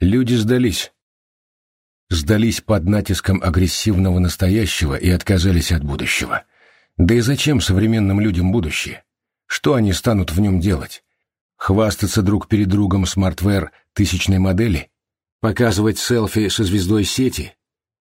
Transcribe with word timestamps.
Люди 0.00 0.34
сдались. 0.34 0.92
Сдались 2.10 2.60
под 2.60 2.84
натиском 2.84 3.42
агрессивного 3.42 4.18
настоящего 4.18 4.94
и 4.94 5.08
отказались 5.08 5.72
от 5.72 5.82
будущего. 5.82 6.44
Да 6.98 7.14
и 7.14 7.20
зачем 7.20 7.62
современным 7.62 8.20
людям 8.20 8.52
будущее? 8.52 9.04
Что 9.46 9.72
они 9.72 9.94
станут 9.94 10.32
в 10.32 10.40
нем 10.40 10.60
делать? 10.60 11.02
Хвастаться 11.56 12.20
друг 12.20 12.46
перед 12.46 12.68
другом 12.68 13.06
smartwear 13.06 13.72
тысячной 13.94 14.38
модели? 14.38 14.90
Показывать 15.40 15.98
селфи 15.98 16.50
со 16.50 16.64
звездой 16.64 17.04
сети? 17.04 17.54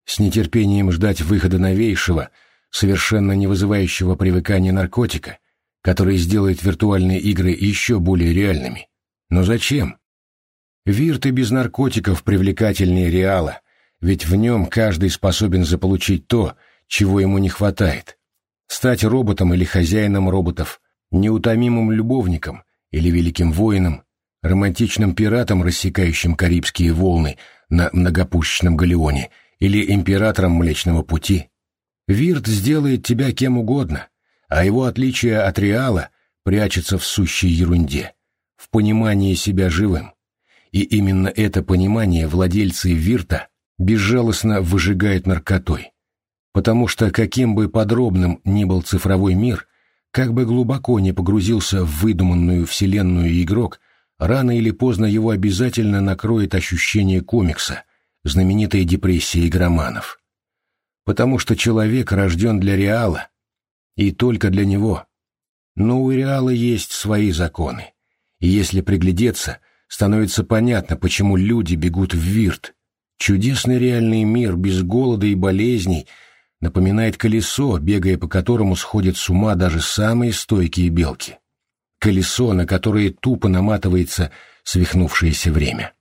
С 0.04 0.18
нетерпением 0.18 0.92
ждать 0.92 1.22
выхода 1.22 1.58
новейшего, 1.58 2.28
совершенно 2.68 3.32
не 3.32 3.46
вызывающего 3.46 4.14
привыкания 4.14 4.72
наркотика, 4.72 5.38
который 5.80 6.18
сделает 6.18 6.62
виртуальные 6.62 7.20
игры 7.20 7.48
еще 7.48 7.98
более 7.98 8.34
реальными? 8.34 8.88
Но 9.30 9.42
зачем? 9.44 9.97
Вирт 10.86 11.26
и 11.26 11.30
без 11.30 11.50
наркотиков 11.50 12.22
привлекательнее 12.24 13.10
Реала, 13.10 13.60
ведь 14.00 14.26
в 14.26 14.34
нем 14.36 14.66
каждый 14.66 15.10
способен 15.10 15.64
заполучить 15.64 16.26
то, 16.26 16.54
чего 16.86 17.20
ему 17.20 17.38
не 17.38 17.48
хватает. 17.48 18.18
Стать 18.66 19.04
роботом 19.04 19.54
или 19.54 19.64
хозяином 19.64 20.28
роботов, 20.28 20.80
неутомимым 21.10 21.90
любовником 21.90 22.62
или 22.90 23.10
великим 23.10 23.52
воином, 23.52 24.02
романтичным 24.42 25.14
пиратом, 25.14 25.62
рассекающим 25.62 26.34
Карибские 26.34 26.92
волны 26.92 27.38
на 27.68 27.90
многопушечном 27.92 28.76
галеоне, 28.76 29.30
или 29.58 29.92
императором 29.92 30.52
Млечного 30.52 31.02
Пути. 31.02 31.48
Вирт 32.06 32.46
сделает 32.46 33.04
тебя 33.04 33.32
кем 33.32 33.58
угодно, 33.58 34.08
а 34.48 34.64
его 34.64 34.84
отличие 34.84 35.40
от 35.40 35.58
Реала 35.58 36.10
прячется 36.44 36.96
в 36.96 37.04
сущей 37.04 37.50
ерунде, 37.50 38.14
в 38.56 38.70
понимании 38.70 39.34
себя 39.34 39.68
живым. 39.68 40.12
И 40.72 40.82
именно 40.82 41.28
это 41.28 41.62
понимание 41.62 42.26
владельцы 42.26 42.92
Вирта 42.92 43.48
безжалостно 43.78 44.60
выжигают 44.60 45.26
наркотой. 45.26 45.92
Потому 46.52 46.88
что 46.88 47.10
каким 47.10 47.54
бы 47.54 47.68
подробным 47.68 48.40
ни 48.44 48.64
был 48.64 48.82
цифровой 48.82 49.34
мир, 49.34 49.66
как 50.10 50.32
бы 50.32 50.44
глубоко 50.44 50.98
не 51.00 51.12
погрузился 51.12 51.84
в 51.84 52.00
выдуманную 52.00 52.66
вселенную 52.66 53.42
игрок, 53.42 53.80
рано 54.18 54.56
или 54.56 54.70
поздно 54.70 55.06
его 55.06 55.30
обязательно 55.30 56.00
накроет 56.00 56.54
ощущение 56.54 57.20
комикса, 57.20 57.84
знаменитой 58.24 58.84
депрессии 58.84 59.46
игроманов. 59.46 60.20
Потому 61.04 61.38
что 61.38 61.56
человек 61.56 62.12
рожден 62.12 62.60
для 62.60 62.76
реала, 62.76 63.28
и 63.96 64.12
только 64.12 64.50
для 64.50 64.64
него. 64.64 65.06
Но 65.74 66.02
у 66.02 66.10
реала 66.10 66.50
есть 66.50 66.92
свои 66.92 67.30
законы, 67.30 67.92
и 68.40 68.48
если 68.48 68.80
приглядеться, 68.80 69.58
становится 69.88 70.44
понятно, 70.44 70.96
почему 70.96 71.36
люди 71.36 71.74
бегут 71.74 72.14
в 72.14 72.18
Вирт. 72.18 72.74
Чудесный 73.18 73.78
реальный 73.78 74.22
мир 74.22 74.56
без 74.56 74.82
голода 74.82 75.26
и 75.26 75.34
болезней 75.34 76.06
напоминает 76.60 77.16
колесо, 77.16 77.78
бегая 77.78 78.16
по 78.16 78.28
которому 78.28 78.76
сходят 78.76 79.16
с 79.16 79.28
ума 79.28 79.54
даже 79.54 79.80
самые 79.80 80.32
стойкие 80.32 80.90
белки. 80.90 81.38
Колесо, 81.98 82.52
на 82.52 82.66
которое 82.66 83.10
тупо 83.10 83.48
наматывается 83.48 84.30
свихнувшееся 84.62 85.50
время. 85.50 85.94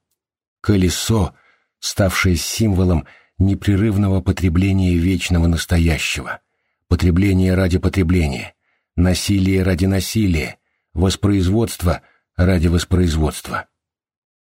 Колесо, 0.61 1.33
ставшее 1.79 2.35
символом 2.35 3.05
непрерывного 3.39 4.22
потребления 4.22 4.95
вечного 4.95 5.47
настоящего. 5.47 6.41
Потребление 6.88 7.55
ради 7.55 7.79
потребления, 7.79 8.53
насилие 8.95 9.63
ради 9.63 9.85
насилия, 9.85 10.57
воспроизводство 10.94 12.01
ради 12.35 12.67
воспроизводства. 12.67 13.67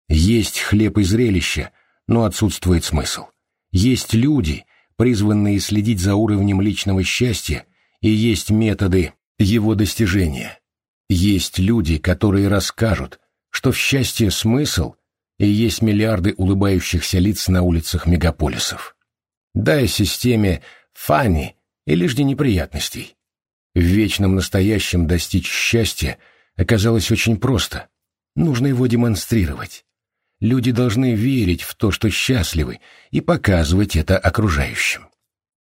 Есть 0.09 0.59
хлеб 0.59 0.97
и 0.97 1.03
зрелище, 1.03 1.71
но 2.07 2.25
отсутствует 2.25 2.83
смысл. 2.83 3.27
Есть 3.71 4.13
люди, 4.13 4.65
призванные 4.95 5.59
следить 5.59 5.99
за 5.99 6.15
уровнем 6.15 6.61
личного 6.61 7.03
счастья, 7.03 7.65
и 8.01 8.09
есть 8.09 8.49
методы 8.49 9.13
его 9.39 9.75
достижения. 9.75 10.59
Есть 11.09 11.59
люди, 11.59 11.97
которые 11.97 12.47
расскажут, 12.47 13.19
что 13.49 13.71
в 13.71 13.77
счастье 13.77 14.31
смысл, 14.31 14.95
и 15.39 15.47
есть 15.47 15.81
миллиарды 15.81 16.33
улыбающихся 16.37 17.19
лиц 17.19 17.47
на 17.47 17.61
улицах 17.61 18.05
мегаполисов. 18.05 18.95
Дай 19.53 19.87
системе 19.87 20.61
фани 20.93 21.55
или 21.85 22.07
жди 22.07 22.23
неприятностей. 22.23 23.15
В 23.75 23.79
вечном 23.79 24.35
настоящем 24.35 25.07
достичь 25.07 25.49
счастья 25.49 26.17
оказалось 26.55 27.11
очень 27.11 27.37
просто. 27.37 27.89
Нужно 28.35 28.67
его 28.67 28.87
демонстрировать. 28.87 29.85
Люди 30.43 30.73
должны 30.73 31.15
верить 31.15 31.61
в 31.61 31.73
то, 31.73 31.89
что 31.89 32.09
счастливы, 32.09 32.81
и 33.11 33.21
показывать 33.21 33.95
это 33.95 34.17
окружающим. 34.17 35.07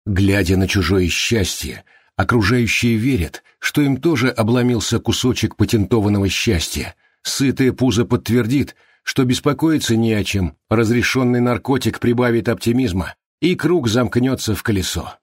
Глядя 0.05 0.57
на 0.57 0.67
чужое 0.67 1.07
счастье, 1.07 1.85
окружающие 2.17 2.97
верят, 2.97 3.45
что 3.61 3.81
им 3.81 3.97
тоже 3.97 4.29
обломился 4.29 4.99
кусочек 4.99 5.55
патентованного 5.55 6.29
счастья. 6.29 6.97
Сытое 7.23 7.73
пузо 7.73 8.05
подтвердит, 8.05 8.75
что 9.05 9.25
беспокоиться 9.25 9.95
не 9.95 10.13
о 10.15 10.25
чем, 10.25 10.57
разрешенный 10.69 11.39
наркотик 11.39 12.01
прибавит 12.01 12.49
оптимизма, 12.49 13.15
и 13.41 13.55
круг 13.55 13.87
замкнется 13.87 14.57
в 14.57 14.65
колесо. 14.65 15.15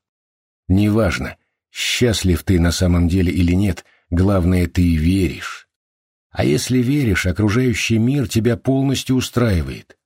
Неважно, 0.69 1.35
счастлив 1.69 2.41
ты 2.43 2.61
на 2.61 2.71
самом 2.71 3.09
деле 3.09 3.33
или 3.33 3.51
нет, 3.51 3.83
главное, 4.09 4.67
ты 4.67 4.95
веришь. 4.95 5.67
А 6.33 6.43
если 6.43 6.79
веришь, 6.79 7.27
окружающий 7.27 7.99
мир 7.99 8.27
тебя 8.27 8.57
полностью 8.57 9.15
устраивает. 9.15 9.97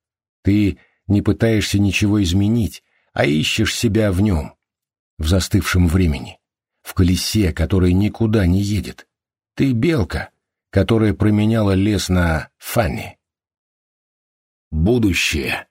Ты 0.44 0.78
не 1.08 1.22
пытаешься 1.22 1.80
ничего 1.80 2.22
изменить, 2.22 2.84
а 3.14 3.26
ищешь 3.26 3.74
себя 3.74 4.12
в 4.12 4.20
нем, 4.20 4.54
в 5.18 5.28
застывшем 5.28 5.88
времени, 5.88 6.38
в 6.82 6.94
колесе, 6.94 7.54
которое 7.54 7.94
никуда 7.94 8.46
не 8.46 8.62
едет. 8.62 9.08
Ты 9.56 9.72
белка, 9.72 10.30
которая 10.70 11.14
променяла 11.14 11.72
лес 11.72 12.10
на 12.10 12.50
Фанни. 12.58 13.18
Будущее. 14.70 15.68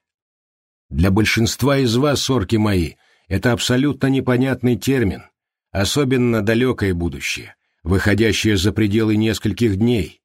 Для 0.89 1.11
большинства 1.11 1.77
из 1.77 1.95
вас, 1.95 2.21
сорки 2.21 2.55
мои, 2.55 2.95
это 3.27 3.51
абсолютно 3.51 4.07
непонятный 4.07 4.75
термин, 4.75 5.25
особенно 5.69 6.41
далекое 6.41 6.95
будущее, 6.95 7.55
выходящее 7.83 8.57
за 8.57 8.71
пределы 8.71 9.17
нескольких 9.17 9.75
дней, 9.75 10.21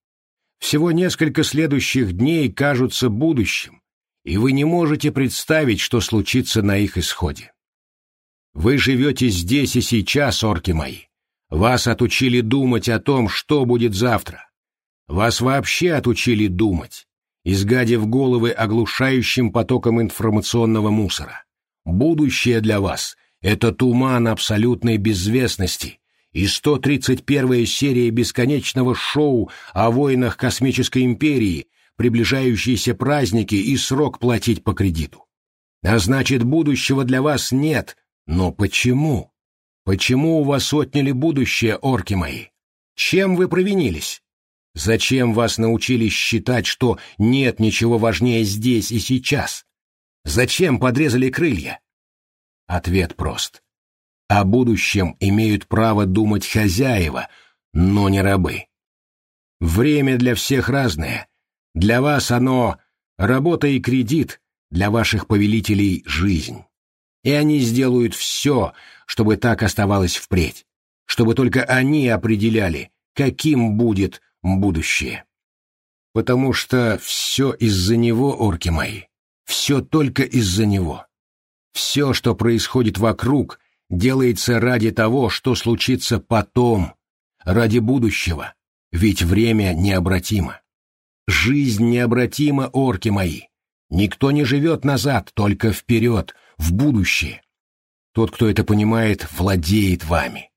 всего 0.63 0.93
несколько 0.93 1.43
следующих 1.43 2.13
дней 2.13 2.51
кажутся 2.51 3.11
будущим, 3.11 3.83
и 4.25 4.37
вы 4.37 4.53
не 4.53 4.65
можете 4.65 5.11
представить, 5.11 5.81
что 5.81 6.01
случится 6.01 6.63
на 6.63 6.79
их 6.79 6.97
исходе. 6.97 7.53
Вы 8.55 8.79
живете 8.79 9.29
здесь 9.29 9.75
и 9.75 9.81
сейчас, 9.81 10.45
орки 10.45 10.71
мои. 10.71 10.99
Вас 11.51 11.89
отучили 11.89 12.41
думать 12.41 12.89
о 12.89 13.01
том, 13.01 13.29
что 13.29 13.65
будет 13.65 13.95
завтра. 13.95 14.49
Вас 15.09 15.41
вообще 15.41 15.95
отучили 15.95 16.47
думать, 16.47 17.09
изгадив 17.45 18.07
головы 18.07 18.53
оглушающим 18.53 19.51
потоком 19.51 20.01
информационного 20.01 20.91
мусора. 20.91 21.45
Будущее 21.85 22.61
для 22.61 22.81
вас— 22.81 23.17
это 23.41 23.73
туман 23.73 24.29
абсолютной 24.29 24.97
безвестности, 24.97 25.99
и 26.33 26.47
131-я 26.47 27.67
серия 27.67 28.11
бесконечного 28.11 28.95
шоу 28.95 29.51
о 29.73 29.91
войнах 29.91 30.37
космической 30.37 31.05
империи, 31.05 31.69
приближающиеся 31.97 32.95
праздники 32.95 33.55
и 33.55 33.77
срок 33.77 34.19
платить 34.19 34.65
по 34.65 34.73
кредиту. 34.73 35.27
А 35.83 35.99
значит, 35.99 36.43
будущего 36.43 37.05
для 37.05 37.23
вас 37.23 37.53
нет. 37.53 37.97
Но 38.27 38.53
почему? 38.53 39.33
Почему 39.85 40.41
у 40.41 40.45
вас 40.45 40.73
отняли 40.73 41.11
будущее, 41.11 41.77
орки 41.77 42.15
мои? 42.15 42.47
Чем 42.95 43.37
вы 43.37 43.49
провинились? 43.49 44.23
Зачем 44.75 45.35
вас 45.35 45.59
научили 45.59 46.09
считать, 46.09 46.67
что 46.67 46.99
нет 47.19 47.61
ничего 47.61 47.99
важнее 47.99 48.45
здесь 48.45 48.91
и 48.91 49.01
сейчас? 49.01 49.67
Зачем 50.25 50.79
подрезали 50.79 51.31
крылья? 51.31 51.81
Ответ 52.67 53.17
прост. 53.17 53.63
О 54.35 54.45
будущем 54.45 55.15
имеют 55.21 55.67
право 55.67 56.07
думать 56.07 56.47
хозяева, 56.47 57.29
но 57.75 58.09
не 58.09 58.23
рабы. 58.23 58.65
Время 59.61 60.17
для 60.17 60.35
всех 60.35 60.71
разное. 60.71 61.29
Для 61.75 62.01
вас 62.01 62.31
оно— 62.31 62.79
работа 63.19 63.67
и 63.67 63.79
кредит, 63.79 64.41
для 64.71 64.91
ваших 64.91 65.27
повелителей— 65.27 66.03
жизнь. 66.07 66.65
И 67.23 67.31
они 67.31 67.59
сделают 67.59 68.15
все, 68.15 68.73
чтобы 69.05 69.37
так 69.37 69.63
оставалось 69.63 70.17
впредь, 70.17 70.65
чтобы 71.05 71.35
только 71.35 71.65
они 71.65 72.09
определяли, 72.09 72.91
каким 73.15 73.77
будет 73.77 74.23
будущее. 74.41 75.27
Потому 76.15 76.55
что 76.55 76.99
все 77.03 77.53
из-за 77.53 77.99
него, 77.99 78.35
орки 78.35 78.71
мои, 78.71 79.03
все 79.45 79.83
только 79.83 80.23
из-за 80.23 80.65
него. 80.65 81.05
Все, 81.75 82.15
что 82.15 82.35
происходит 82.35 82.97
вокруг, 82.97 83.61
делается 83.93 84.59
ради 84.59 84.91
того, 84.91 85.29
что 85.29 85.55
случится 85.55 86.19
потом, 86.19 86.95
ради 87.45 87.79
будущего, 87.79 88.55
ведь 88.91 89.23
время 89.23 89.75
необратимо. 89.75 90.61
Жизнь 91.29 91.89
необратима, 91.89 92.69
орки 92.73 93.11
мои. 93.11 93.43
Никто 93.91 94.31
не 94.31 94.45
живет 94.45 94.85
назад, 94.85 95.31
только 95.35 95.73
вперед, 95.73 96.35
в 96.57 96.73
будущее. 96.73 97.43
Тот, 98.15 98.31
кто 98.31 98.49
это 98.49 98.65
понимает, 98.65 99.29
владеет 99.33 100.05
вами. 100.05 100.51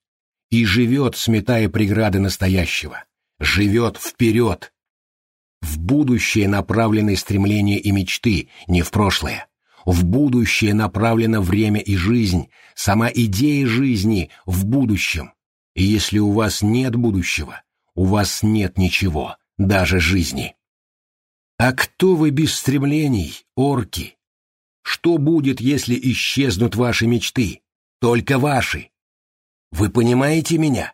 И 0.50 0.66
живет, 0.66 1.16
сметая 1.16 1.70
преграды 1.70 2.20
настоящего. 2.20 3.04
Живет 3.40 3.98
вперед. 3.98 4.74
В 5.62 5.78
будущее 5.78 6.48
направлены 6.48 7.16
стремления 7.18 7.80
и 7.80 7.92
мечты, 7.92 8.50
не 8.68 8.82
в 8.82 8.92
прошлое. 8.92 9.48
В 9.86 10.04
будущее 10.04 10.74
направлено 10.74 11.42
время 11.42 11.80
и 11.80 11.96
жизнь, 11.96 12.50
сама 12.74 13.10
идея 13.14 13.68
жизни 13.68 14.32
в 14.46 14.66
будущем. 14.66 15.34
И 15.76 15.84
если 15.84 16.18
у 16.18 16.32
вас 16.32 16.64
нет 16.64 16.96
будущего, 16.96 17.62
у 17.94 18.06
вас 18.06 18.42
нет 18.42 18.80
ничего, 18.80 19.38
даже 19.58 20.00
жизни. 20.00 20.56
А 21.58 21.72
кто 21.72 22.16
вы 22.16 22.32
без 22.32 22.56
стремлений, 22.56 23.46
орки? 23.56 24.18
Что 24.82 25.18
будет, 25.18 25.62
если 25.62 25.98
исчезнут 26.12 26.76
ваши 26.76 27.06
мечты? 27.06 27.62
Только 28.00 28.40
ваши. 28.40 28.90
Вы 29.72 29.90
понимаете 29.90 30.58
меня? 30.58 30.94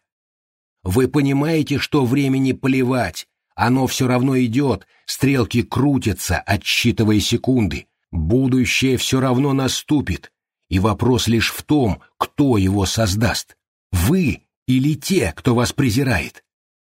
Вы 0.84 1.08
понимаете, 1.08 1.78
что 1.78 2.06
времени 2.06 2.52
плевать, 2.52 3.28
оно 3.56 3.88
все 3.88 4.08
равно 4.08 4.38
идет, 4.40 4.86
стрелки 5.06 5.62
крутятся, 5.62 6.40
отсчитывая 6.40 7.20
секунды, 7.20 7.88
будущее 8.12 8.98
все 8.98 9.20
равно 9.20 9.54
наступит, 9.54 10.32
и 10.70 10.80
вопрос 10.80 11.28
лишь 11.28 11.52
в 11.52 11.64
том, 11.64 12.02
кто 12.18 12.58
его 12.58 12.86
создаст. 12.86 13.58
Вы 13.92 14.44
или 14.68 14.96
те, 14.96 15.34
кто 15.36 15.56
вас 15.56 15.74
презирает. 15.74 16.44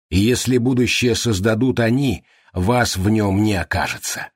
И 0.09 0.19
если 0.19 0.57
будущее 0.57 1.15
создадут 1.15 1.79
они, 1.79 2.23
вас 2.53 2.97
в 2.97 3.09
нем 3.09 3.43
не 3.43 3.55
окажется. 3.55 4.31